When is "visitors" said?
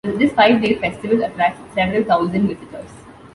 2.47-2.89